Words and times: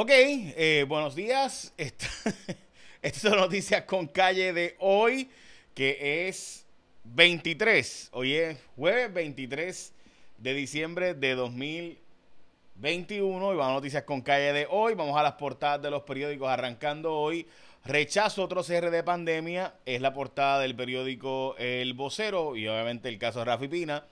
Ok, 0.00 0.12
eh, 0.12 0.84
buenos 0.86 1.16
días. 1.16 1.74
Estas 1.76 3.20
son 3.20 3.34
noticias 3.34 3.82
con 3.82 4.06
calle 4.06 4.52
de 4.52 4.76
hoy, 4.78 5.28
que 5.74 6.28
es 6.28 6.64
23. 7.02 8.10
Hoy 8.12 8.34
es 8.34 8.58
jueves 8.76 9.12
23 9.12 9.92
de 10.38 10.54
diciembre 10.54 11.14
de 11.14 11.34
2021. 11.34 13.52
Y 13.52 13.56
vamos 13.56 13.72
a 13.72 13.74
noticias 13.74 14.04
con 14.04 14.20
calle 14.20 14.52
de 14.52 14.68
hoy. 14.70 14.94
Vamos 14.94 15.18
a 15.18 15.24
las 15.24 15.32
portadas 15.32 15.82
de 15.82 15.90
los 15.90 16.04
periódicos 16.04 16.48
arrancando 16.48 17.14
hoy. 17.14 17.48
Rechazo 17.84 18.44
otro 18.44 18.62
cierre 18.62 18.92
de 18.92 19.02
pandemia. 19.02 19.74
Es 19.84 20.00
la 20.00 20.14
portada 20.14 20.60
del 20.60 20.76
periódico 20.76 21.56
El 21.58 21.94
Vocero 21.94 22.54
y 22.54 22.68
obviamente 22.68 23.08
el 23.08 23.18
caso 23.18 23.40
de 23.40 23.46
Rafi 23.46 23.66
Pina. 23.66 24.04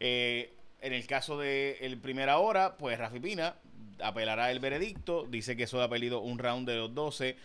Eh, 0.00 0.50
en 0.80 0.94
el 0.94 1.06
caso 1.06 1.36
de 1.36 1.76
el 1.82 1.98
Primera 1.98 2.38
Hora, 2.38 2.78
pues 2.78 2.98
Rafi 2.98 3.20
Pina 3.20 3.54
apelará 4.02 4.50
el 4.50 4.60
veredicto, 4.60 5.26
dice 5.28 5.56
que 5.56 5.64
eso 5.64 5.82
ha 5.82 5.88
pedido 5.88 6.20
un 6.20 6.38
round 6.38 6.68
de 6.68 6.76
los 6.76 6.94
12. 6.94 7.36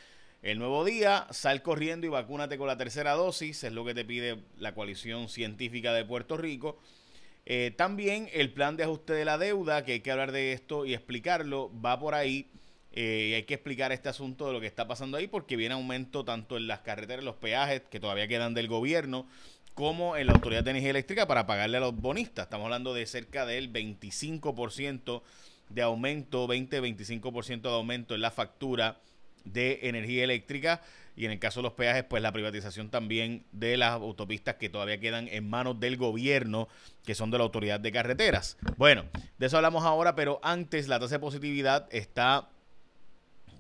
El 0.42 0.60
nuevo 0.60 0.86
día, 0.86 1.28
sal 1.32 1.62
corriendo 1.62 2.06
y 2.06 2.10
vacúnate 2.10 2.58
con 2.58 2.68
la 2.68 2.78
tercera 2.78 3.14
dosis, 3.14 3.64
es 3.64 3.74
lo 3.74 3.84
que 3.84 3.96
te 3.96 4.06
pide 4.06 4.44
la 4.60 4.76
coalición 4.76 5.28
científica 5.28 5.92
de 5.94 6.06
Puerto 6.06 6.38
Rico. 6.38 6.80
Eh, 7.48 7.74
también 7.76 8.30
el 8.34 8.52
plan 8.52 8.76
de 8.76 8.84
ajuste 8.84 9.14
de 9.14 9.26
la 9.26 9.38
deuda, 9.38 9.86
que 9.86 9.94
hay 9.94 10.00
que 10.02 10.12
hablar 10.12 10.32
de 10.32 10.54
esto 10.54 10.86
y 10.86 10.94
explicarlo, 10.94 11.72
va 11.82 12.00
por 12.00 12.16
ahí. 12.16 12.48
Eh, 12.92 13.30
y 13.32 13.34
hay 13.34 13.44
que 13.44 13.56
explicar 13.56 13.92
este 13.92 14.08
asunto 14.08 14.48
de 14.48 14.54
lo 14.54 14.62
que 14.62 14.68
está 14.68 14.88
pasando 14.88 15.18
ahí 15.18 15.28
porque 15.28 15.58
viene 15.58 15.74
aumento 15.74 16.24
tanto 16.24 16.56
en 16.56 16.68
las 16.68 16.80
carreteras, 16.80 17.26
los 17.26 17.36
peajes 17.36 17.82
que 17.90 18.00
todavía 18.00 18.28
quedan 18.28 18.54
del 18.54 18.70
gobierno, 18.70 19.28
como 19.74 20.16
en 20.16 20.28
la 20.28 20.34
Autoridad 20.34 20.64
de 20.64 20.72
Energía 20.72 20.92
Eléctrica 20.92 21.28
para 21.28 21.46
pagarle 21.46 21.78
a 21.78 21.82
los 21.82 21.96
bonistas. 21.96 22.46
Estamos 22.46 22.66
hablando 22.66 22.94
de 22.94 23.06
cerca 23.06 23.46
del 23.46 23.72
25% 23.72 25.22
de 25.70 25.82
aumento, 25.82 26.48
20-25% 26.48 27.62
de 27.62 27.70
aumento 27.70 28.16
en 28.16 28.22
la 28.22 28.32
factura 28.32 29.00
de 29.44 29.80
energía 29.84 30.24
eléctrica 30.24 30.82
y 31.16 31.26
en 31.26 31.32
el 31.32 31.40
caso 31.40 31.60
de 31.60 31.64
los 31.64 31.74
peajes, 31.74 32.04
pues 32.04 32.22
la 32.22 32.34
privatización 32.34 32.90
también 32.90 33.46
de 33.52 33.78
las 33.78 33.92
autopistas 33.92 34.56
que 34.56 34.70
todavía 34.70 35.00
quedan 35.00 35.30
en 35.30 35.50
manos 35.50 35.80
del 35.80 35.96
gobierno, 35.96 36.68
que 37.06 37.16
son 37.16 37.32
de 37.32 37.38
la 37.38 37.46
autoridad 37.46 37.80
de 37.80 37.92
carreteras. 37.92 38.58
Bueno, 38.78 39.06
de 39.38 39.46
eso 39.46 39.56
hablamos 39.56 39.86
ahora, 39.86 40.16
pero 40.16 40.40
antes 40.44 40.88
la 40.88 41.00
tasa 41.00 41.16
de 41.16 41.20
positividad 41.20 41.88
está 41.92 42.50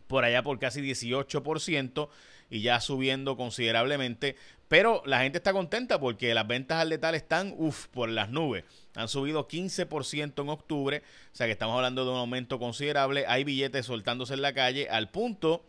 por 0.08 0.26
allá 0.26 0.44
por 0.44 0.60
casi 0.60 0.82
18% 0.82 2.10
y 2.50 2.62
ya 2.62 2.80
subiendo 2.80 3.38
considerablemente. 3.38 4.36
Pero 4.68 5.04
la 5.06 5.22
gente 5.22 5.38
está 5.38 5.54
contenta 5.54 6.00
porque 6.00 6.34
las 6.34 6.48
ventas 6.48 6.80
al 6.80 6.90
letal 6.90 7.16
están, 7.16 7.54
uff, 7.58 7.88
por 7.88 8.10
las 8.10 8.30
nubes. 8.30 8.64
Han 8.96 9.08
subido 9.08 9.48
15% 9.48 10.42
en 10.42 10.50
octubre, 10.50 11.04
o 11.32 11.36
sea 11.36 11.46
que 11.46 11.52
estamos 11.52 11.76
hablando 11.76 12.04
de 12.04 12.12
un 12.12 12.18
aumento 12.18 12.58
considerable. 12.58 13.26
Hay 13.28 13.44
billetes 13.44 13.86
soltándose 13.86 14.34
en 14.34 14.42
la 14.42 14.54
calle 14.54 14.90
al 14.90 15.10
punto 15.10 15.64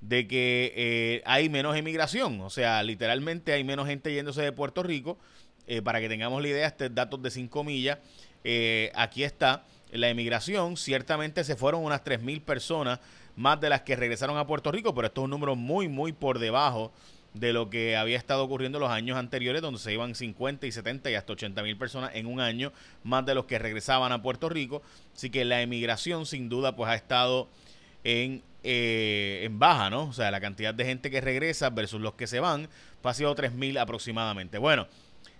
de 0.00 0.26
que 0.28 0.72
eh, 0.76 1.22
hay 1.24 1.48
menos 1.48 1.76
emigración, 1.76 2.42
o 2.42 2.50
sea, 2.50 2.82
literalmente 2.82 3.52
hay 3.52 3.64
menos 3.64 3.86
gente 3.86 4.12
yéndose 4.12 4.42
de 4.42 4.52
Puerto 4.52 4.82
Rico. 4.82 5.18
Eh, 5.66 5.80
para 5.80 6.00
que 6.00 6.08
tengamos 6.08 6.42
la 6.42 6.48
idea, 6.48 6.66
este 6.66 6.90
datos 6.90 7.22
de 7.22 7.30
5 7.30 7.64
millas. 7.64 7.98
Eh, 8.44 8.92
aquí 8.94 9.24
está 9.24 9.64
la 9.90 10.08
emigración. 10.08 10.76
Ciertamente 10.76 11.44
se 11.44 11.56
fueron 11.56 11.82
unas 11.84 12.04
3.000 12.04 12.42
personas 12.42 13.00
más 13.36 13.60
de 13.60 13.68
las 13.68 13.82
que 13.82 13.96
regresaron 13.96 14.36
a 14.38 14.46
Puerto 14.46 14.70
Rico, 14.70 14.94
pero 14.94 15.08
esto 15.08 15.20
es 15.20 15.24
un 15.24 15.30
número 15.30 15.56
muy, 15.56 15.88
muy 15.88 16.12
por 16.12 16.38
debajo 16.38 16.92
de 17.34 17.52
lo 17.52 17.68
que 17.68 17.96
había 17.96 18.16
estado 18.16 18.44
ocurriendo 18.44 18.78
los 18.78 18.90
años 18.90 19.18
anteriores, 19.18 19.60
donde 19.60 19.80
se 19.80 19.92
iban 19.92 20.14
50 20.14 20.66
y 20.66 20.72
70 20.72 21.10
y 21.10 21.14
hasta 21.16 21.32
80 21.32 21.62
mil 21.64 21.76
personas 21.76 22.12
en 22.14 22.26
un 22.26 22.40
año, 22.40 22.72
más 23.02 23.26
de 23.26 23.34
los 23.34 23.44
que 23.46 23.58
regresaban 23.58 24.12
a 24.12 24.22
Puerto 24.22 24.48
Rico. 24.48 24.82
Así 25.14 25.30
que 25.30 25.44
la 25.44 25.60
emigración, 25.60 26.26
sin 26.26 26.48
duda, 26.48 26.76
pues 26.76 26.88
ha 26.90 26.94
estado 26.94 27.48
en, 28.04 28.42
eh, 28.62 29.42
en 29.42 29.58
baja, 29.58 29.90
¿no? 29.90 30.04
O 30.04 30.12
sea, 30.12 30.30
la 30.30 30.40
cantidad 30.40 30.72
de 30.72 30.84
gente 30.84 31.10
que 31.10 31.20
regresa 31.20 31.70
versus 31.70 32.00
los 32.00 32.14
que 32.14 32.28
se 32.28 32.38
van, 32.38 32.68
pues 33.02 33.16
ha 33.16 33.18
sido 33.18 33.34
3 33.34 33.52
mil 33.52 33.78
aproximadamente. 33.78 34.58
Bueno, 34.58 34.86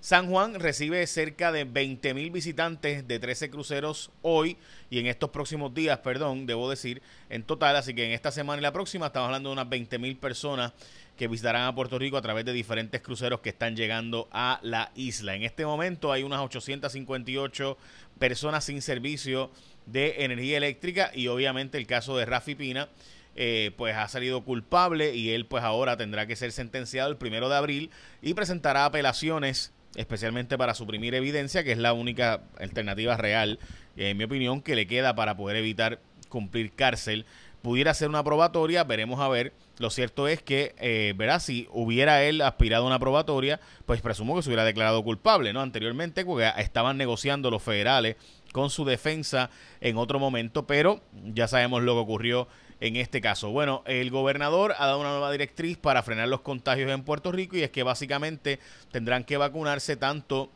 San 0.05 0.29
Juan 0.29 0.61
recibe 0.61 1.07
cerca 1.07 1.51
de 1.51 1.65
20 1.65 2.13
mil 2.13 2.31
visitantes 2.31 3.09
de 3.09 3.19
13 3.19 3.49
cruceros 3.49 4.11
hoy 4.21 4.59
y 4.91 4.99
en 4.99 5.07
estos 5.07 5.31
próximos 5.31 5.73
días, 5.73 6.01
perdón, 6.01 6.45
debo 6.45 6.69
decir, 6.69 7.01
en 7.31 7.43
total. 7.43 7.75
Así 7.75 7.95
que 7.95 8.05
en 8.05 8.13
esta 8.13 8.31
semana 8.31 8.61
y 8.61 8.63
la 8.63 8.71
próxima 8.71 9.07
estamos 9.07 9.29
hablando 9.29 9.49
de 9.49 9.55
unas 9.55 9.69
20 9.71 9.99
mil 9.99 10.19
personas 10.19 10.75
que 11.17 11.27
visitarán 11.27 11.63
a 11.63 11.75
Puerto 11.75 11.99
Rico 11.99 12.19
a 12.19 12.21
través 12.21 12.45
de 12.45 12.53
diferentes 12.53 13.01
cruceros 13.01 13.41
que 13.41 13.49
están 13.49 13.77
llegando 13.77 14.29
a 14.31 14.61
la 14.61 14.93
isla. 14.95 15.37
En 15.37 15.43
este 15.43 15.65
momento 15.65 16.13
hay 16.13 16.23
unas 16.23 16.41
858 16.41 17.79
personas 18.19 18.63
sin 18.63 18.83
servicio 18.83 19.51
de 19.87 20.23
energía 20.25 20.59
eléctrica 20.59 21.13
y 21.15 21.29
obviamente 21.29 21.79
el 21.79 21.87
caso 21.87 22.15
de 22.19 22.27
Rafi 22.27 22.55
Pina. 22.55 22.91
Eh, 23.37 23.73
pues 23.77 23.97
ha 23.97 24.07
salido 24.07 24.45
culpable 24.45 25.17
y 25.17 25.31
él 25.31 25.47
pues 25.47 25.65
ahora 25.65 25.97
tendrá 25.97 26.25
que 26.29 26.37
ser 26.37 26.53
sentenciado 26.53 27.11
el 27.11 27.17
primero 27.17 27.49
de 27.49 27.57
abril 27.57 27.91
y 28.23 28.35
presentará 28.35 28.85
apelaciones 28.85 29.74
especialmente 29.97 30.59
para 30.59 30.75
suprimir 30.75 31.15
evidencia, 31.15 31.65
que 31.65 31.73
es 31.73 31.79
la 31.79 31.93
única 31.93 32.43
alternativa 32.59 33.17
real, 33.17 33.59
en 33.97 34.17
mi 34.17 34.25
opinión, 34.25 34.63
que 34.63 34.75
le 34.77 34.87
queda 34.87 35.15
para 35.15 35.37
poder 35.37 35.57
evitar 35.57 36.01
cumplir 36.29 36.73
cárcel. 36.73 37.27
Pudiera 37.63 37.95
ser 37.95 38.09
una 38.09 38.23
probatoria, 38.23 38.85
veremos 38.85 39.21
a 39.21 39.29
ver. 39.29 39.53
Lo 39.79 39.89
cierto 39.91 40.29
es 40.29 40.43
que, 40.43 40.75
eh, 40.79 41.15
verá, 41.17 41.41
si 41.41 41.67
hubiera 41.73 42.23
él 42.23 42.43
aspirado 42.43 42.85
a 42.85 42.87
una 42.89 42.99
probatoria, 42.99 43.59
pues 43.87 44.03
presumo 44.03 44.37
que 44.37 44.43
se 44.43 44.51
hubiera 44.51 44.65
declarado 44.65 45.03
culpable, 45.03 45.53
¿no? 45.53 45.63
Anteriormente, 45.63 46.25
porque 46.25 46.51
estaban 46.59 46.99
negociando 46.99 47.51
los 47.51 47.63
federales 47.63 48.17
con 48.53 48.71
su 48.71 48.85
defensa 48.85 49.51
en 49.81 49.97
otro 49.97 50.19
momento, 50.19 50.67
pero 50.67 51.03
ya 51.25 51.49
sabemos 51.49 51.83
lo 51.83 51.95
que 51.95 52.01
ocurrió 52.01 52.49
en 52.85 52.97
este 52.97 53.23
caso. 53.23 53.51
Bueno, 53.51 53.83
el 53.87 54.11
gobernador 54.11 54.75
ha 54.77 54.85
dado 54.85 55.01
una 55.01 55.09
nueva 55.09 55.33
directriz 55.33 55.79
para 55.79 56.03
frenar 56.03 56.29
los 56.29 56.43
contagios 56.43 56.91
en 56.91 57.03
Puerto 57.03 57.33
Rico 57.33 57.57
y 57.57 57.63
es 57.63 57.71
que 57.71 57.83
básicamente 57.83 58.59
tendrán 58.93 59.25
que 59.25 59.39
vacunarse 59.39 59.97
tanto 59.97 60.51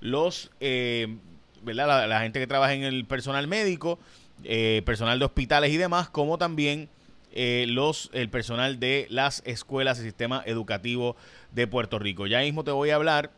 los, 0.00 0.50
eh, 0.60 1.18
¿verdad? 1.62 2.08
La, 2.08 2.20
gente 2.20 2.40
que 2.40 2.46
trabaja 2.46 2.72
en 2.72 2.82
el 2.82 3.04
personal 3.04 3.46
médico, 3.46 3.98
eh, 4.42 4.80
personal 4.86 5.18
de 5.18 5.26
hospitales 5.26 5.70
y 5.70 5.76
demás, 5.76 6.08
como 6.08 6.38
también 6.38 6.88
eh, 7.32 7.66
los, 7.68 8.08
el 8.14 8.30
personal 8.30 8.80
de 8.80 9.06
las 9.10 9.42
escuelas 9.44 9.98
y 9.98 10.02
sistema 10.02 10.42
educativo 10.46 11.14
de 11.52 11.66
Puerto 11.66 11.98
Rico. 11.98 12.26
Ya 12.26 12.40
mismo 12.40 12.64
te 12.64 12.70
voy 12.70 12.88
a 12.88 12.94
hablar 12.94 13.32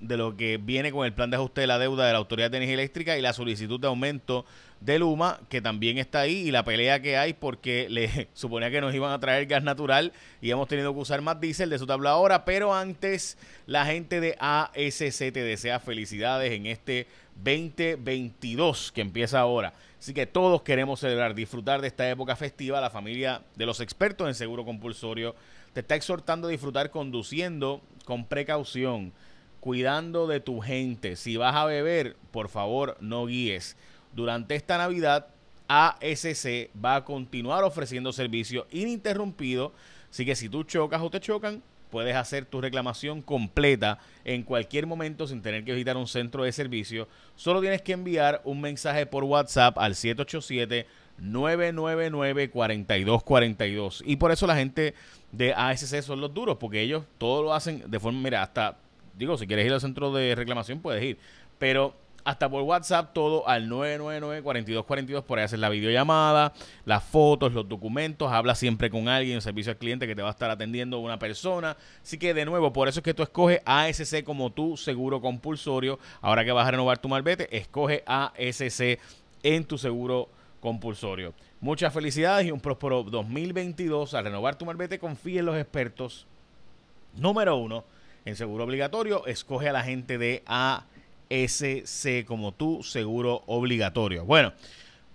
de 0.00 0.16
lo 0.16 0.36
que 0.36 0.58
viene 0.58 0.92
con 0.92 1.06
el 1.06 1.12
plan 1.12 1.30
de 1.30 1.36
ajuste 1.36 1.62
de 1.62 1.66
la 1.66 1.78
deuda 1.78 2.06
de 2.06 2.12
la 2.12 2.18
Autoridad 2.18 2.50
de 2.50 2.58
Energía 2.58 2.74
Eléctrica 2.74 3.16
y 3.16 3.22
la 3.22 3.32
solicitud 3.32 3.80
de 3.80 3.86
aumento 3.86 4.44
de 4.80 4.98
Luma, 4.98 5.40
que 5.48 5.62
también 5.62 5.98
está 5.98 6.20
ahí, 6.20 6.48
y 6.48 6.50
la 6.50 6.64
pelea 6.64 7.00
que 7.00 7.16
hay 7.16 7.32
porque 7.32 7.86
le 7.90 8.28
suponía 8.34 8.70
que 8.70 8.80
nos 8.80 8.94
iban 8.94 9.12
a 9.12 9.18
traer 9.18 9.46
gas 9.46 9.62
natural 9.62 10.12
y 10.40 10.50
hemos 10.50 10.68
tenido 10.68 10.92
que 10.92 11.00
usar 11.00 11.22
más 11.22 11.40
diésel, 11.40 11.70
de 11.70 11.76
eso 11.76 11.86
te 11.86 11.92
hablo 11.92 12.08
ahora, 12.08 12.44
pero 12.44 12.74
antes 12.74 13.38
la 13.66 13.86
gente 13.86 14.20
de 14.20 14.36
ASC 14.38 15.32
te 15.32 15.42
desea 15.42 15.80
felicidades 15.80 16.52
en 16.52 16.66
este 16.66 17.06
2022 17.36 18.92
que 18.92 19.00
empieza 19.00 19.40
ahora. 19.40 19.72
Así 19.98 20.12
que 20.14 20.26
todos 20.26 20.62
queremos 20.62 21.00
celebrar, 21.00 21.34
disfrutar 21.34 21.80
de 21.80 21.88
esta 21.88 22.08
época 22.08 22.36
festiva. 22.36 22.80
La 22.80 22.90
familia 22.90 23.42
de 23.56 23.66
los 23.66 23.80
expertos 23.80 24.28
en 24.28 24.34
seguro 24.34 24.64
compulsorio 24.64 25.34
te 25.72 25.80
está 25.80 25.94
exhortando 25.94 26.48
a 26.48 26.50
disfrutar 26.50 26.90
conduciendo 26.90 27.82
con 28.04 28.24
precaución, 28.24 29.12
cuidando 29.66 30.28
de 30.28 30.38
tu 30.38 30.60
gente. 30.60 31.16
Si 31.16 31.36
vas 31.36 31.56
a 31.56 31.64
beber, 31.64 32.14
por 32.30 32.48
favor, 32.48 32.96
no 33.00 33.26
guíes 33.26 33.76
durante 34.14 34.54
esta 34.54 34.78
Navidad, 34.78 35.26
ASC 35.66 36.70
va 36.72 36.94
a 36.94 37.04
continuar 37.04 37.64
ofreciendo 37.64 38.12
servicio 38.12 38.68
ininterrumpido. 38.70 39.72
Así 40.08 40.24
que 40.24 40.36
si 40.36 40.48
tú 40.48 40.62
chocas 40.62 41.02
o 41.02 41.10
te 41.10 41.18
chocan, 41.18 41.64
puedes 41.90 42.14
hacer 42.14 42.44
tu 42.44 42.60
reclamación 42.60 43.22
completa 43.22 43.98
en 44.24 44.44
cualquier 44.44 44.86
momento 44.86 45.26
sin 45.26 45.42
tener 45.42 45.64
que 45.64 45.72
visitar 45.72 45.96
un 45.96 46.06
centro 46.06 46.44
de 46.44 46.52
servicio. 46.52 47.08
Solo 47.34 47.60
tienes 47.60 47.82
que 47.82 47.94
enviar 47.94 48.42
un 48.44 48.60
mensaje 48.60 49.04
por 49.04 49.24
WhatsApp 49.24 49.78
al 49.78 49.96
787 49.96 50.86
999 51.18 52.50
4242. 52.50 54.04
Y 54.06 54.14
por 54.14 54.30
eso 54.30 54.46
la 54.46 54.54
gente 54.54 54.94
de 55.32 55.52
ASC 55.54 56.02
son 56.02 56.20
los 56.20 56.32
duros, 56.32 56.56
porque 56.60 56.82
ellos 56.82 57.02
todo 57.18 57.42
lo 57.42 57.52
hacen 57.52 57.82
de 57.90 57.98
forma, 57.98 58.20
mira, 58.20 58.44
hasta, 58.44 58.76
digo, 59.16 59.36
si 59.38 59.46
quieres 59.46 59.66
ir 59.66 59.72
al 59.72 59.80
centro 59.80 60.12
de 60.12 60.34
reclamación, 60.34 60.80
puedes 60.80 61.02
ir. 61.02 61.18
Pero 61.58 61.94
hasta 62.26 62.50
por 62.50 62.62
WhatsApp, 62.62 63.12
todo 63.12 63.48
al 63.48 63.70
999-4242. 63.70 65.22
Por 65.22 65.38
ahí 65.38 65.44
hacer 65.44 65.60
la 65.60 65.68
videollamada, 65.68 66.52
las 66.84 67.04
fotos, 67.04 67.52
los 67.52 67.68
documentos. 67.68 68.32
Habla 68.32 68.56
siempre 68.56 68.90
con 68.90 69.06
alguien, 69.06 69.40
servicio 69.40 69.70
al 69.70 69.78
cliente 69.78 70.08
que 70.08 70.16
te 70.16 70.22
va 70.22 70.28
a 70.28 70.32
estar 70.32 70.50
atendiendo 70.50 70.98
una 70.98 71.20
persona. 71.20 71.76
Así 72.02 72.18
que, 72.18 72.34
de 72.34 72.44
nuevo, 72.44 72.72
por 72.72 72.88
eso 72.88 72.98
es 72.98 73.04
que 73.04 73.14
tú 73.14 73.22
escoges 73.22 73.60
ASC 73.64 74.24
como 74.24 74.50
tu 74.50 74.76
seguro 74.76 75.20
compulsorio. 75.20 76.00
Ahora 76.20 76.44
que 76.44 76.50
vas 76.50 76.66
a 76.66 76.72
renovar 76.72 76.98
tu 76.98 77.08
malvete, 77.08 77.56
escoge 77.56 78.02
ASC 78.06 78.98
en 79.44 79.64
tu 79.64 79.78
seguro 79.78 80.28
compulsorio. 80.60 81.32
Muchas 81.60 81.94
felicidades 81.94 82.46
y 82.46 82.50
un 82.50 82.58
próspero 82.58 83.04
2022. 83.04 84.14
Al 84.14 84.24
renovar 84.24 84.58
tu 84.58 84.64
malvete, 84.64 84.98
confíe 84.98 85.38
en 85.38 85.46
los 85.46 85.56
expertos. 85.56 86.26
Número 87.14 87.56
uno, 87.56 87.84
en 88.26 88.36
seguro 88.36 88.64
obligatorio, 88.64 89.26
escoge 89.26 89.70
a 89.70 89.72
la 89.72 89.82
gente 89.82 90.18
de 90.18 90.42
ASC. 90.44 90.96
SC 91.28 92.24
como 92.24 92.52
tu 92.52 92.82
seguro 92.82 93.42
obligatorio. 93.46 94.24
Bueno, 94.24 94.52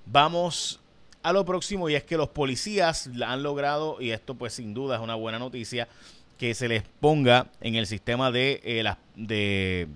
vamos 0.05 0.79
a 1.23 1.33
lo 1.33 1.45
próximo 1.45 1.89
y 1.89 1.95
es 1.95 2.03
que 2.03 2.17
los 2.17 2.29
policías 2.29 3.09
han 3.25 3.43
logrado, 3.43 4.01
y 4.01 4.11
esto 4.11 4.35
pues 4.35 4.53
sin 4.53 4.73
duda 4.73 4.95
es 4.95 5.01
una 5.01 5.15
buena 5.15 5.39
noticia, 5.39 5.87
que 6.37 6.53
se 6.53 6.67
les 6.67 6.83
ponga 6.99 7.47
en 7.61 7.75
el 7.75 7.85
sistema 7.85 8.31
de, 8.31 8.59
eh, 8.63 8.83
de, 9.15 9.87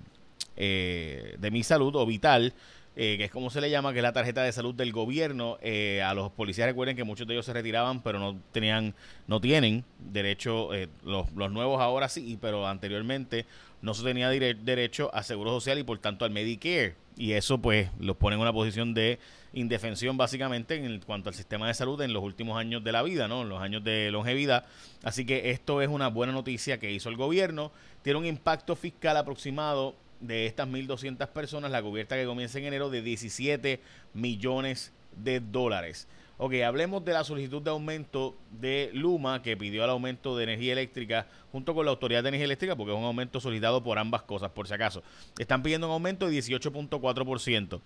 eh, 0.56 1.36
de 1.38 1.50
mi 1.50 1.62
salud 1.64 1.94
o 1.96 2.06
vital 2.06 2.54
eh, 2.98 3.18
que 3.18 3.24
es 3.24 3.30
como 3.30 3.50
se 3.50 3.60
le 3.60 3.68
llama, 3.68 3.92
que 3.92 3.98
es 3.98 4.02
la 4.02 4.14
tarjeta 4.14 4.42
de 4.42 4.50
salud 4.52 4.74
del 4.74 4.90
gobierno. 4.90 5.58
Eh, 5.60 6.02
a 6.02 6.14
los 6.14 6.32
policías 6.32 6.66
recuerden 6.66 6.96
que 6.96 7.04
muchos 7.04 7.26
de 7.26 7.34
ellos 7.34 7.44
se 7.44 7.52
retiraban, 7.52 8.02
pero 8.02 8.18
no 8.18 8.40
tenían, 8.52 8.94
no 9.26 9.38
tienen 9.38 9.84
derecho, 9.98 10.72
eh, 10.72 10.88
los, 11.04 11.30
los, 11.32 11.52
nuevos 11.52 11.82
ahora 11.82 12.08
sí, 12.08 12.38
pero 12.40 12.66
anteriormente 12.66 13.44
no 13.82 13.92
se 13.92 14.02
tenía 14.02 14.30
derecho 14.30 15.14
a 15.14 15.22
seguro 15.22 15.50
social 15.50 15.78
y 15.78 15.82
por 15.82 15.98
tanto 15.98 16.24
al 16.24 16.30
Medicare. 16.30 16.94
Y 17.18 17.32
eso 17.32 17.58
pues 17.58 17.90
los 17.98 18.16
pone 18.16 18.36
en 18.36 18.42
una 18.42 18.52
posición 18.52 18.94
de 18.94 19.18
indefensión 19.52 20.16
básicamente 20.16 20.74
en 20.74 21.00
cuanto 21.00 21.28
al 21.28 21.34
sistema 21.34 21.68
de 21.68 21.74
salud 21.74 22.00
en 22.00 22.12
los 22.12 22.22
últimos 22.22 22.58
años 22.58 22.82
de 22.82 22.92
la 22.92 23.02
vida, 23.02 23.28
¿no? 23.28 23.42
En 23.42 23.48
los 23.48 23.60
años 23.60 23.84
de 23.84 24.10
longevidad. 24.10 24.64
Así 25.02 25.24
que 25.24 25.50
esto 25.50 25.82
es 25.82 25.88
una 25.88 26.08
buena 26.08 26.32
noticia 26.32 26.78
que 26.78 26.92
hizo 26.92 27.08
el 27.08 27.16
gobierno. 27.16 27.72
Tiene 28.02 28.18
un 28.18 28.26
impacto 28.26 28.76
fiscal 28.76 29.16
aproximado 29.16 29.94
de 30.20 30.46
estas 30.46 30.68
1.200 30.68 31.28
personas, 31.28 31.70
la 31.70 31.82
cubierta 31.82 32.16
que 32.16 32.26
comienza 32.26 32.58
en 32.58 32.66
enero 32.66 32.90
de 32.90 33.02
17 33.02 33.80
millones 34.14 34.92
de 35.16 35.40
dólares. 35.40 36.08
Ok, 36.38 36.52
hablemos 36.66 37.02
de 37.02 37.14
la 37.14 37.24
solicitud 37.24 37.62
de 37.62 37.70
aumento 37.70 38.36
de 38.50 38.90
Luma, 38.92 39.40
que 39.42 39.56
pidió 39.56 39.84
el 39.84 39.90
aumento 39.90 40.36
de 40.36 40.44
energía 40.44 40.74
eléctrica 40.74 41.26
junto 41.50 41.74
con 41.74 41.86
la 41.86 41.92
Autoridad 41.92 42.22
de 42.22 42.28
Energía 42.28 42.44
Eléctrica, 42.44 42.76
porque 42.76 42.92
es 42.92 42.98
un 42.98 43.04
aumento 43.04 43.40
solicitado 43.40 43.82
por 43.82 43.98
ambas 43.98 44.22
cosas, 44.22 44.50
por 44.50 44.68
si 44.68 44.74
acaso. 44.74 45.02
Están 45.38 45.62
pidiendo 45.62 45.86
un 45.86 45.94
aumento 45.94 46.28
de 46.28 46.36
18.4%. 46.36 47.80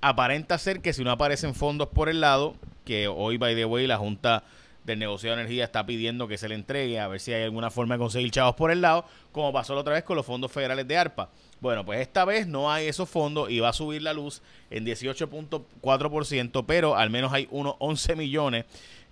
Aparenta 0.00 0.58
ser 0.58 0.80
que 0.80 0.92
si 0.92 1.02
no 1.02 1.10
aparecen 1.10 1.56
fondos 1.56 1.88
por 1.88 2.08
el 2.08 2.20
lado, 2.20 2.54
que 2.84 3.08
hoy, 3.08 3.36
by 3.36 3.56
the 3.56 3.64
way, 3.64 3.88
la 3.88 3.96
Junta 3.96 4.44
del 4.84 5.00
negocio 5.00 5.30
de 5.30 5.34
energía 5.34 5.64
está 5.64 5.84
pidiendo 5.84 6.28
que 6.28 6.38
se 6.38 6.48
le 6.48 6.54
entregue, 6.54 7.00
a 7.00 7.08
ver 7.08 7.18
si 7.18 7.32
hay 7.32 7.42
alguna 7.42 7.70
forma 7.70 7.96
de 7.96 7.98
conseguir 7.98 8.30
chavos 8.30 8.54
por 8.54 8.70
el 8.70 8.80
lado, 8.80 9.04
como 9.32 9.52
pasó 9.52 9.74
la 9.74 9.80
otra 9.80 9.94
vez 9.94 10.04
con 10.04 10.16
los 10.16 10.24
fondos 10.24 10.52
federales 10.52 10.86
de 10.86 10.96
ARPA. 10.96 11.30
Bueno, 11.60 11.84
pues 11.84 12.00
esta 12.00 12.24
vez 12.24 12.46
no 12.46 12.70
hay 12.70 12.86
esos 12.86 13.08
fondos 13.08 13.50
y 13.50 13.58
va 13.58 13.70
a 13.70 13.72
subir 13.72 14.02
la 14.02 14.12
luz 14.12 14.42
en 14.70 14.86
18.4%, 14.86 16.64
pero 16.66 16.96
al 16.96 17.10
menos 17.10 17.32
hay 17.32 17.48
unos 17.50 17.74
11 17.80 18.14
millones 18.14 18.64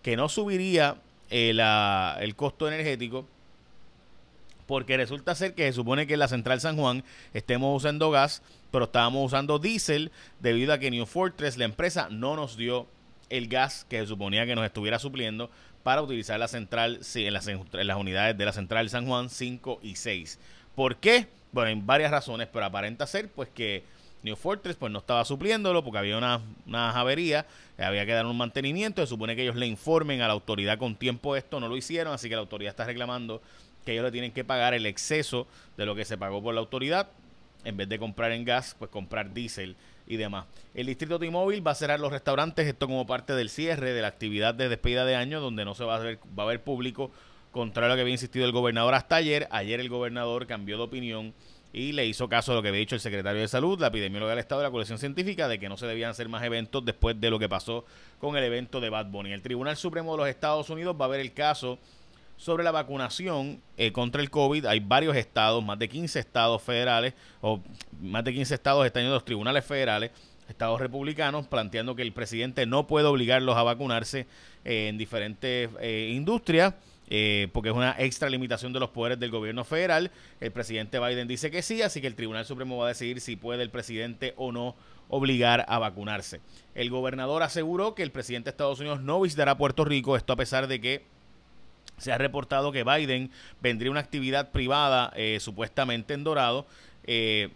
que 0.03 0.17
no 0.17 0.29
subiría 0.29 0.97
el, 1.29 1.59
eh, 1.61 2.13
el 2.21 2.37
costo 2.37 2.69
energético 2.69 3.27
porque 4.67 4.97
resulta 4.97 5.35
ser 5.35 5.55
que 5.55 5.67
se 5.67 5.73
supone 5.73 6.07
que 6.07 6.15
en 6.15 6.21
la 6.21 6.29
central 6.29 6.61
San 6.61 6.77
Juan 6.77 7.05
estemos 7.35 7.77
usando 7.77 8.11
gas, 8.11 8.43
pero 8.71 8.87
estábamos 8.87 9.27
usando 9.27 9.59
diésel 9.59 10.11
debido 10.41 10.73
a 10.73 10.79
que 10.79 10.91
New 10.91 11.07
Fortress, 11.07 11.57
la 11.57 11.65
empresa, 11.65 12.09
no 12.11 12.37
nos 12.37 12.57
dio 12.57 12.87
el 13.31 13.49
gas 13.49 13.87
que 13.89 14.01
se 14.01 14.07
suponía 14.07 14.47
que 14.47 14.55
nos 14.55 14.65
estuviera 14.65 14.99
supliendo 14.99 15.51
para 15.83 16.03
utilizar 16.03 16.39
la 16.39 16.49
central 16.49 17.01
en 17.15 17.33
las, 17.33 17.47
en 17.47 17.87
las 17.87 17.97
unidades 17.97 18.37
de 18.37 18.45
la 18.45 18.53
central 18.53 18.91
San 18.91 19.07
Juan 19.07 19.31
5 19.31 19.81
y 19.83 19.97
6. 19.97 20.39
¿Por 20.75 20.97
qué? 20.97 21.29
Bueno, 21.53 21.69
hay 21.69 21.81
varias 21.83 22.11
razones, 22.11 22.49
pero 22.53 22.65
aparenta 22.65 23.07
ser 23.07 23.31
pues 23.31 23.49
que 23.49 23.85
New 24.23 24.37
Fortress 24.37 24.77
pues 24.77 24.93
no 24.93 24.99
estaba 24.99 25.25
supliéndolo 25.25 25.85
porque 25.85 25.99
había 25.99 26.19
una, 26.19 26.41
una 26.67 26.91
avería, 26.91 27.47
había 27.79 28.05
que 28.05 28.13
dar 28.13 28.27
un 28.27 28.37
mantenimiento, 28.37 29.01
se 29.01 29.07
supone 29.07 29.37
que 29.37 29.43
ellos 29.43 29.57
le 29.57 29.67
informen 29.67 30.21
a 30.21 30.27
la 30.27 30.33
autoridad 30.33 30.79
con 30.79 30.97
tiempo 30.97 31.37
esto, 31.37 31.61
no 31.61 31.69
lo 31.69 31.77
hicieron, 31.77 32.13
así 32.13 32.29
que 32.29 32.35
la 32.35 32.41
autoridad 32.41 32.71
está 32.71 32.85
reclamando 32.85 33.41
que 33.85 33.93
ellos 33.93 34.05
le 34.05 34.11
tienen 34.11 34.33
que 34.33 34.45
pagar 34.45 34.75
el 34.75 34.85
exceso 34.85 35.47
de 35.77 35.87
lo 35.87 35.95
que 35.95 36.05
se 36.05 36.19
pagó 36.19 36.43
por 36.43 36.55
la 36.55 36.61
autoridad, 36.61 37.09
en 37.65 37.77
vez 37.77 37.89
de 37.89 37.99
comprar 37.99 38.33
en 38.33 38.45
gas, 38.45 38.75
pues 38.79 38.91
comprar 38.91 39.33
diésel 39.33 39.77
y 40.09 40.17
demás. 40.17 40.47
El 40.75 40.87
distrito 40.87 41.19
T-Mobile 41.19 41.61
va 41.61 41.71
a 41.71 41.75
cerrar 41.77 42.01
los 42.01 42.11
restaurantes, 42.11 42.67
esto 42.67 42.87
como 42.87 43.07
parte 43.07 43.33
del 43.35 43.49
cierre 43.49 43.93
de 43.93 44.03
la 44.03 44.09
actividad 44.09 44.55
de 44.55 44.69
despedida 44.69 45.05
de 45.05 45.15
año, 45.15 45.41
donde 45.41 45.65
no 45.65 45.75
se 45.75 45.85
va 45.85 45.97
a 45.97 45.99
ver, 46.01 46.19
va 46.37 46.43
a 46.43 46.47
ver 46.47 46.63
público 46.63 47.13
contrario 47.57 47.87
a 47.87 47.89
lo 47.91 47.97
que 47.97 48.03
había 48.03 48.13
insistido 48.13 48.45
el 48.45 48.53
gobernador 48.53 48.95
hasta 48.95 49.17
ayer. 49.17 49.49
Ayer 49.51 49.81
el 49.81 49.89
gobernador 49.89 50.47
cambió 50.47 50.77
de 50.77 50.85
opinión 50.85 51.35
y 51.73 51.93
le 51.93 52.07
hizo 52.07 52.29
caso 52.29 52.53
a 52.53 52.55
lo 52.55 52.63
que 52.63 52.69
había 52.69 52.81
dicho 52.81 52.95
el 52.95 53.01
secretario 53.01 53.41
de 53.41 53.49
Salud, 53.49 53.81
la 53.81 53.89
epidemióloga 53.89 54.31
del 54.31 54.39
Estado 54.39 54.61
y 54.61 54.65
la 54.65 54.71
colección 54.71 54.99
científica 54.99 55.49
de 55.49 55.59
que 55.59 55.69
no 55.69 55.77
se 55.77 55.87
debían 55.87 56.11
hacer 56.11 56.29
más 56.29 56.43
eventos 56.45 56.85
después 56.85 57.21
de 57.21 57.31
lo 57.31 57.39
que 57.39 57.49
pasó 57.49 57.85
con 58.19 58.37
el 58.37 58.45
evento 58.45 58.81
de 58.81 58.91
Bad 58.91 59.07
Bunny. 59.07 59.33
El 59.33 59.43
Tribunal 59.43 59.77
Supremo 59.77 60.13
de 60.13 60.19
los 60.19 60.29
Estados 60.29 60.71
Unidos 60.71 60.97
va 60.99 61.07
a 61.07 61.09
ver 61.09 61.21
el 61.21 61.33
caso 61.33 61.79
sobre 62.37 62.63
la 62.63 62.71
vacunación 62.71 63.61
eh, 63.77 63.93
contra 63.93 64.23
el 64.23 64.31
COVID. 64.31 64.67
Hay 64.67 64.81
varios 64.81 65.17
estados, 65.17 65.65
más 65.65 65.79
de 65.79 65.89
15 65.89 66.19
estados 66.19 66.63
federales, 66.63 67.15
o 67.41 67.61
más 68.01 68.25
de 68.25 68.33
15 68.33 68.55
estados 68.55 68.87
están 68.87 69.05
en 69.05 69.11
los 69.11 69.25
tribunales 69.25 69.65
federales, 69.65 70.13
estados 70.49 70.81
republicanos, 70.81 71.47
planteando 71.47 71.97
que 71.97 72.03
el 72.03 72.13
presidente 72.13 72.67
no 72.67 72.87
puede 72.87 73.07
obligarlos 73.07 73.57
a 73.57 73.63
vacunarse 73.63 74.27
eh, 74.65 74.89
en 74.89 74.99
diferentes 74.99 75.71
eh, 75.81 76.13
industrias 76.15 76.75
eh, 77.09 77.49
porque 77.53 77.71
es 77.71 77.75
una 77.75 77.95
extra 77.99 78.29
limitación 78.29 78.73
de 78.73 78.81
los 78.81 78.91
poderes 78.91 79.19
del 79.19 79.31
gobierno 79.31 79.65
federal. 79.65 80.11
El 80.41 80.53
presidente 80.53 80.99
Biden 80.99 81.29
dice 81.29 81.51
que 81.51 81.63
sí, 81.63 81.83
así 81.83 82.01
que 82.01 82.07
el 82.07 82.15
Tribunal 82.15 82.45
Supremo 82.45 82.77
va 82.77 82.87
a 82.87 82.89
decidir 82.89 83.21
si 83.21 83.37
puede 83.37 83.63
el 83.63 83.71
presidente 83.71 84.35
o 84.37 84.53
no 84.53 84.75
obligar 85.09 85.65
a 85.69 85.79
vacunarse. 85.79 86.41
El 86.75 86.91
gobernador 86.91 87.43
aseguró 87.43 87.95
que 87.95 88.03
el 88.03 88.11
presidente 88.11 88.47
de 88.47 88.51
Estados 88.51 88.81
Unidos 88.81 89.01
no 89.01 89.21
visitará 89.21 89.57
Puerto 89.57 89.85
Rico, 89.85 90.17
esto 90.17 90.33
a 90.33 90.37
pesar 90.37 90.67
de 90.67 90.81
que 90.81 91.05
se 91.99 92.13
ha 92.13 92.19
reportado 92.19 92.73
que 92.73 92.85
Biden 92.85 93.31
vendría 93.61 93.91
una 93.91 94.01
actividad 94.01 94.51
privada 94.51 95.13
eh, 95.17 95.39
supuestamente 95.41 96.15
en 96.15 96.25
Dorado. 96.25 96.67
Eh, 97.05 97.51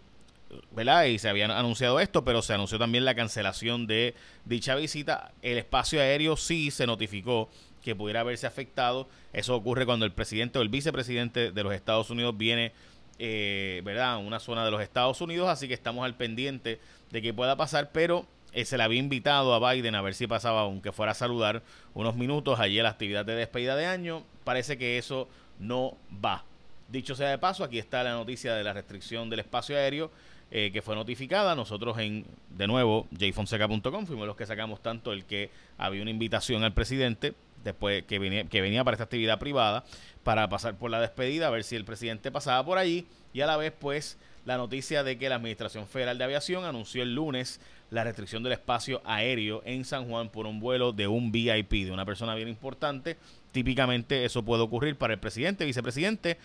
¿verdad? 0.71 1.05
Y 1.05 1.17
se 1.17 1.29
había 1.29 1.45
anunciado 1.57 1.99
esto, 1.99 2.25
pero 2.25 2.41
se 2.41 2.53
anunció 2.53 2.77
también 2.77 3.05
la 3.05 3.15
cancelación 3.15 3.87
de 3.87 4.15
dicha 4.45 4.75
visita. 4.75 5.31
El 5.41 5.57
espacio 5.57 6.01
aéreo 6.01 6.35
sí 6.35 6.71
se 6.71 6.85
notificó 6.85 7.49
que 7.83 7.95
pudiera 7.95 8.21
haberse 8.21 8.47
afectado. 8.47 9.07
Eso 9.33 9.55
ocurre 9.55 9.85
cuando 9.85 10.05
el 10.05 10.11
presidente 10.11 10.59
o 10.59 10.61
el 10.61 10.69
vicepresidente 10.69 11.51
de 11.51 11.63
los 11.63 11.73
Estados 11.73 12.09
Unidos 12.09 12.37
viene, 12.37 12.71
eh, 13.19 13.81
¿verdad?, 13.83 14.13
a 14.13 14.17
una 14.17 14.39
zona 14.39 14.65
de 14.65 14.71
los 14.71 14.81
Estados 14.81 15.21
Unidos, 15.21 15.49
así 15.49 15.67
que 15.67 15.73
estamos 15.73 16.05
al 16.05 16.15
pendiente 16.15 16.79
de 17.11 17.21
que 17.21 17.33
pueda 17.33 17.55
pasar, 17.55 17.91
pero 17.91 18.25
eh, 18.53 18.65
se 18.65 18.77
le 18.77 18.83
había 18.83 18.99
invitado 18.99 19.53
a 19.53 19.73
Biden 19.73 19.95
a 19.95 20.01
ver 20.01 20.13
si 20.13 20.27
pasaba, 20.27 20.61
aunque 20.61 20.91
fuera 20.91 21.13
a 21.13 21.15
saludar 21.15 21.63
unos 21.93 22.15
minutos 22.15 22.59
allí 22.59 22.79
a 22.79 22.83
la 22.83 22.89
actividad 22.89 23.25
de 23.25 23.35
despedida 23.35 23.75
de 23.75 23.85
año. 23.85 24.23
Parece 24.43 24.77
que 24.77 24.97
eso 24.97 25.27
no 25.59 25.97
va. 26.23 26.43
Dicho 26.89 27.15
sea 27.15 27.29
de 27.29 27.37
paso, 27.37 27.63
aquí 27.63 27.79
está 27.79 28.03
la 28.03 28.11
noticia 28.11 28.53
de 28.53 28.63
la 28.63 28.73
restricción 28.73 29.29
del 29.29 29.39
espacio 29.39 29.77
aéreo 29.77 30.11
eh, 30.53 30.71
que 30.73 30.81
fue 30.81 30.95
notificada. 30.95 31.55
Nosotros 31.55 31.97
en, 31.99 32.25
de 32.49 32.67
nuevo, 32.67 33.07
jfonseca.com 33.17 34.05
fuimos 34.05 34.27
los 34.27 34.35
que 34.35 34.45
sacamos 34.45 34.81
tanto 34.81 35.13
el 35.13 35.23
que 35.23 35.49
había 35.77 36.01
una 36.01 36.11
invitación 36.11 36.65
al 36.65 36.73
presidente 36.73 37.33
después 37.63 38.03
que 38.03 38.19
venía, 38.19 38.45
que 38.45 38.61
venía 38.61 38.83
para 38.83 38.95
esta 38.95 39.05
actividad 39.05 39.39
privada 39.39 39.83
para 40.23 40.47
pasar 40.49 40.77
por 40.77 40.91
la 40.91 40.99
despedida, 40.99 41.47
a 41.47 41.49
ver 41.49 41.63
si 41.63 41.75
el 41.75 41.85
presidente 41.85 42.31
pasaba 42.31 42.63
por 42.65 42.77
allí 42.77 43.07
y 43.33 43.41
a 43.41 43.47
la 43.47 43.57
vez 43.57 43.73
pues 43.77 44.17
la 44.45 44.57
noticia 44.57 45.03
de 45.03 45.17
que 45.17 45.29
la 45.29 45.35
Administración 45.35 45.87
Federal 45.87 46.17
de 46.17 46.23
Aviación 46.23 46.65
anunció 46.65 47.03
el 47.03 47.13
lunes 47.15 47.59
la 47.91 48.05
restricción 48.05 48.41
del 48.41 48.53
espacio 48.53 49.01
aéreo 49.05 49.61
en 49.65 49.85
San 49.85 50.07
Juan 50.07 50.29
por 50.29 50.47
un 50.47 50.59
vuelo 50.59 50.93
de 50.93 51.07
un 51.07 51.31
VIP, 51.31 51.71
de 51.85 51.91
una 51.91 52.05
persona 52.05 52.33
bien 52.35 52.47
importante. 52.47 53.17
Típicamente 53.51 54.25
eso 54.25 54.43
puede 54.43 54.63
ocurrir 54.63 54.95
para 54.97 55.13
el 55.13 55.19
presidente, 55.19 55.65
vicepresidente. 55.65 56.37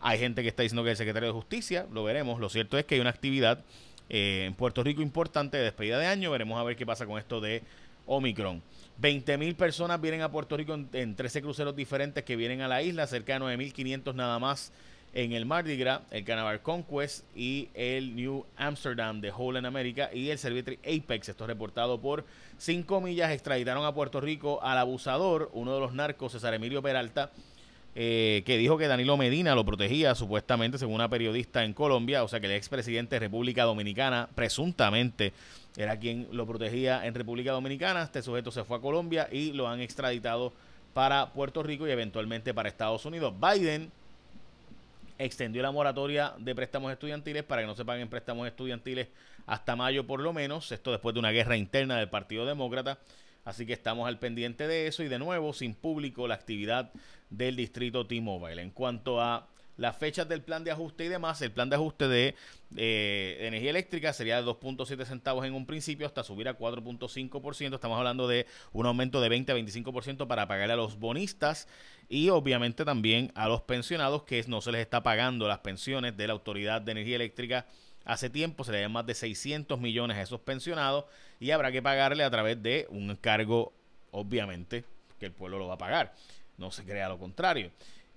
Hay 0.00 0.18
gente 0.18 0.42
que 0.42 0.48
está 0.48 0.62
diciendo 0.62 0.84
que 0.84 0.90
el 0.90 0.96
secretario 0.96 1.28
de 1.28 1.34
Justicia, 1.34 1.86
lo 1.92 2.04
veremos. 2.04 2.40
Lo 2.40 2.48
cierto 2.48 2.78
es 2.78 2.84
que 2.84 2.94
hay 2.94 3.00
una 3.00 3.10
actividad 3.10 3.64
eh, 4.08 4.44
en 4.46 4.54
Puerto 4.54 4.84
Rico 4.84 5.02
importante 5.02 5.56
de 5.56 5.64
despedida 5.64 5.98
de 5.98 6.06
año. 6.06 6.30
Veremos 6.30 6.58
a 6.58 6.62
ver 6.62 6.76
qué 6.76 6.86
pasa 6.86 7.04
con 7.04 7.18
esto 7.18 7.40
de 7.40 7.64
Omicron. 8.06 8.62
20 8.98 9.38
mil 9.38 9.54
personas 9.54 10.00
vienen 10.00 10.22
a 10.22 10.30
Puerto 10.30 10.56
Rico 10.56 10.78
en, 10.92 11.16
13 11.16 11.42
cruceros 11.42 11.74
diferentes 11.74 12.24
que 12.24 12.36
vienen 12.36 12.60
a 12.60 12.68
la 12.68 12.82
isla, 12.82 13.06
cerca 13.06 13.34
de 13.34 13.40
9.500 13.40 14.14
nada 14.14 14.38
más 14.38 14.72
en 15.14 15.32
el 15.32 15.44
Mardi 15.44 15.76
Gras, 15.76 16.00
el 16.10 16.24
Canavar 16.24 16.62
Conquest 16.62 17.24
y 17.36 17.68
el 17.74 18.16
New 18.16 18.46
Amsterdam 18.56 19.20
de 19.20 19.30
Whole 19.30 19.58
in 19.58 19.66
America 19.66 20.10
y 20.12 20.30
el 20.30 20.38
Servitri 20.38 20.78
Apex. 20.84 21.28
Esto 21.28 21.44
es 21.44 21.48
reportado 21.48 22.00
por 22.00 22.24
5 22.58 23.00
millas. 23.00 23.30
Extraditaron 23.32 23.84
a 23.84 23.92
Puerto 23.92 24.20
Rico 24.20 24.62
al 24.62 24.78
abusador, 24.78 25.50
uno 25.52 25.74
de 25.74 25.80
los 25.80 25.92
narcos, 25.92 26.32
César 26.32 26.54
Emilio 26.54 26.80
Peralta, 26.80 27.30
eh, 27.94 28.42
que 28.46 28.56
dijo 28.56 28.78
que 28.78 28.86
Danilo 28.86 29.18
Medina 29.18 29.54
lo 29.54 29.66
protegía 29.66 30.14
supuestamente, 30.14 30.78
según 30.78 30.94
una 30.94 31.10
periodista 31.10 31.62
en 31.62 31.74
Colombia, 31.74 32.24
o 32.24 32.28
sea 32.28 32.40
que 32.40 32.46
el 32.46 32.52
expresidente 32.52 33.16
de 33.16 33.20
República 33.20 33.64
Dominicana 33.64 34.30
presuntamente 34.34 35.34
era 35.76 35.98
quien 35.98 36.28
lo 36.32 36.46
protegía 36.46 37.06
en 37.06 37.14
República 37.14 37.52
Dominicana. 37.52 38.02
Este 38.02 38.22
sujeto 38.22 38.50
se 38.50 38.64
fue 38.64 38.76
a 38.76 38.80
Colombia 38.80 39.28
y 39.30 39.52
lo 39.52 39.68
han 39.68 39.80
extraditado 39.80 40.52
para 40.92 41.32
Puerto 41.32 41.62
Rico 41.62 41.86
y 41.86 41.90
eventualmente 41.90 42.52
para 42.52 42.68
Estados 42.68 43.04
Unidos. 43.06 43.34
Biden 43.40 43.90
extendió 45.18 45.62
la 45.62 45.70
moratoria 45.70 46.34
de 46.38 46.54
préstamos 46.54 46.92
estudiantiles 46.92 47.42
para 47.44 47.62
que 47.62 47.66
no 47.66 47.74
se 47.74 47.84
paguen 47.84 48.08
préstamos 48.08 48.46
estudiantiles 48.46 49.08
hasta 49.46 49.76
mayo 49.76 50.06
por 50.06 50.20
lo 50.20 50.32
menos. 50.32 50.70
Esto 50.72 50.90
después 50.90 51.14
de 51.14 51.20
una 51.20 51.30
guerra 51.30 51.56
interna 51.56 51.96
del 51.96 52.08
Partido 52.08 52.44
Demócrata. 52.44 52.98
Así 53.44 53.66
que 53.66 53.72
estamos 53.72 54.06
al 54.06 54.18
pendiente 54.18 54.68
de 54.68 54.86
eso 54.86 55.02
y 55.02 55.08
de 55.08 55.18
nuevo 55.18 55.52
sin 55.52 55.74
público 55.74 56.28
la 56.28 56.34
actividad 56.34 56.92
del 57.30 57.56
distrito 57.56 58.06
T-Mobile. 58.06 58.62
En 58.62 58.70
cuanto 58.70 59.20
a 59.20 59.48
las 59.76 59.96
fechas 59.96 60.28
del 60.28 60.42
plan 60.42 60.64
de 60.64 60.70
ajuste 60.70 61.04
y 61.04 61.08
demás. 61.08 61.40
El 61.42 61.50
plan 61.50 61.70
de 61.70 61.76
ajuste 61.76 62.08
de 62.08 62.34
eh, 62.76 63.38
energía 63.40 63.70
eléctrica 63.70 64.12
sería 64.12 64.40
de 64.40 64.48
2.7 64.48 65.04
centavos 65.04 65.44
en 65.46 65.54
un 65.54 65.66
principio 65.66 66.06
hasta 66.06 66.22
subir 66.22 66.48
a 66.48 66.58
4.5%. 66.58 67.74
Estamos 67.74 67.98
hablando 67.98 68.28
de 68.28 68.46
un 68.72 68.86
aumento 68.86 69.20
de 69.20 69.28
20 69.28 69.52
a 69.52 69.56
25% 69.56 70.26
para 70.26 70.46
pagarle 70.46 70.74
a 70.74 70.76
los 70.76 70.98
bonistas 70.98 71.68
y 72.08 72.28
obviamente 72.28 72.84
también 72.84 73.32
a 73.34 73.48
los 73.48 73.62
pensionados 73.62 74.24
que 74.24 74.44
no 74.46 74.60
se 74.60 74.72
les 74.72 74.82
está 74.82 75.02
pagando 75.02 75.48
las 75.48 75.60
pensiones 75.60 76.16
de 76.16 76.26
la 76.26 76.34
Autoridad 76.34 76.82
de 76.82 76.92
Energía 76.92 77.16
Eléctrica. 77.16 77.66
Hace 78.04 78.30
tiempo 78.30 78.64
se 78.64 78.72
le 78.72 78.80
dan 78.80 78.92
más 78.92 79.06
de 79.06 79.14
600 79.14 79.78
millones 79.80 80.16
a 80.16 80.22
esos 80.22 80.40
pensionados 80.40 81.04
y 81.38 81.52
habrá 81.52 81.70
que 81.70 81.82
pagarle 81.82 82.24
a 82.24 82.30
través 82.30 82.62
de 82.62 82.86
un 82.90 83.14
cargo, 83.16 83.72
obviamente, 84.10 84.84
que 85.18 85.26
el 85.26 85.32
pueblo 85.32 85.58
lo 85.58 85.68
va 85.68 85.74
a 85.74 85.78
pagar. 85.78 86.14
No 86.58 86.70
se 86.70 86.84
crea 86.84 87.08
lo 87.08 87.18
contrario. 87.18 87.70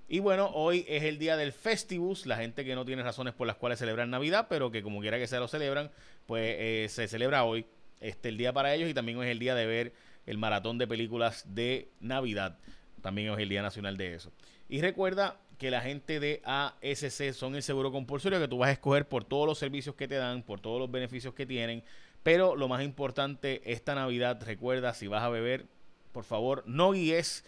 Y 0.08 0.20
bueno, 0.20 0.52
hoy 0.54 0.86
es 0.88 1.04
el 1.04 1.18
día 1.18 1.36
del 1.36 1.52
Festivus, 1.52 2.28
la 2.28 2.38
gente 2.38 2.64
que 2.64 2.76
no 2.76 2.86
tiene 2.86 3.02
razones 3.02 3.34
por 3.34 3.48
las 3.48 3.56
cuales 3.56 3.80
celebrar 3.80 4.08
Navidad, 4.08 4.46
pero 4.48 4.70
que 4.70 4.84
como 4.84 5.02
quiera 5.02 5.18
que 5.18 5.26
sea 5.26 5.40
lo 5.40 5.48
celebran, 5.48 5.90
pues 6.28 6.56
eh, 6.60 6.88
se 6.90 7.08
celebra 7.08 7.44
hoy, 7.44 7.66
este 8.02 8.30
el 8.30 8.38
día 8.38 8.54
para 8.54 8.76
ellos 8.76 8.88
y 8.88 8.94
también 8.94 9.20
es 9.24 9.30
el 9.32 9.40
día 9.40 9.56
de 9.56 9.66
ver 9.66 9.94
el 10.28 10.38
maratón 10.38 10.78
de 10.78 10.86
películas 10.86 11.56
de 11.56 11.90
Navidad, 12.00 12.60
también 13.02 13.34
es 13.34 13.40
el 13.40 13.50
día 13.50 13.64
nacional 13.64 13.98
de 13.98 14.14
eso. 14.14 14.32
Y 14.70 14.82
recuerda 14.82 15.40
que 15.58 15.72
la 15.72 15.82
gente 15.82 16.20
de 16.20 16.42
ASC 16.44 17.34
son 17.34 17.56
el 17.56 17.64
seguro 17.64 17.92
compulsorio 17.92 18.40
que 18.40 18.48
tú 18.48 18.60
vas 18.60 18.70
a 18.70 18.74
escoger 18.74 19.08
por 19.08 19.24
todos 19.24 19.48
los 19.48 19.58
servicios 19.58 19.96
que 19.96 20.08
te 20.08 20.16
dan, 20.16 20.44
por 20.44 20.60
todos 20.60 20.80
los 20.80 20.92
beneficios 20.92 21.34
que 21.34 21.48
tienen, 21.48 21.84
pero 22.22 22.56
lo 22.56 22.68
más 22.68 22.84
importante, 22.84 23.62
esta 23.66 23.96
Navidad, 23.96 24.40
recuerda, 24.46 24.94
si 24.94 25.08
vas 25.08 25.24
a 25.24 25.30
beber, 25.30 25.66
por 26.12 26.26
favor, 26.26 26.64
no 26.68 26.92
guíes 26.92 27.44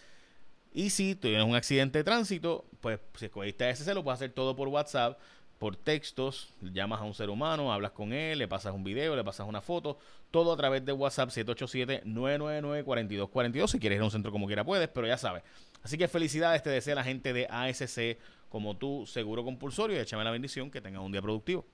y 0.72 0.90
si 0.90 1.14
tienes 1.14 1.44
un 1.44 1.54
accidente 1.54 1.98
de 1.98 2.04
tránsito, 2.04 2.66
pues 2.80 3.00
si 3.14 3.26
escogiste 3.26 3.68
ese, 3.68 3.94
lo 3.94 4.04
puedes 4.04 4.18
hacer 4.18 4.32
todo 4.32 4.54
por 4.54 4.68
WhatsApp, 4.68 5.18
por 5.58 5.76
textos, 5.76 6.54
llamas 6.60 7.00
a 7.00 7.04
un 7.04 7.14
ser 7.14 7.30
humano, 7.30 7.72
hablas 7.72 7.92
con 7.92 8.12
él, 8.12 8.38
le 8.38 8.46
pasas 8.46 8.72
un 8.72 8.84
video, 8.84 9.16
le 9.16 9.24
pasas 9.24 9.48
una 9.48 9.60
foto, 9.60 9.98
todo 10.30 10.52
a 10.52 10.56
través 10.56 10.84
de 10.84 10.92
WhatsApp 10.92 11.30
787-999-4242. 11.30 13.66
Si 13.66 13.80
quieres 13.80 13.96
ir 13.96 14.02
a 14.02 14.04
un 14.04 14.12
centro 14.12 14.30
como 14.30 14.46
quiera 14.46 14.62
puedes, 14.64 14.86
pero 14.88 15.08
ya 15.08 15.18
sabes. 15.18 15.42
Así 15.82 15.98
que 15.98 16.06
felicidades, 16.06 16.62
te 16.62 16.70
desea 16.70 16.94
la 16.94 17.02
gente 17.02 17.32
de 17.32 17.48
ASC 17.50 18.18
como 18.48 18.76
tú, 18.76 19.04
seguro 19.06 19.44
compulsorio, 19.44 19.96
y 19.96 20.00
échame 20.00 20.24
la 20.24 20.30
bendición, 20.30 20.70
que 20.70 20.80
tengas 20.80 21.02
un 21.02 21.12
día 21.12 21.22
productivo. 21.22 21.66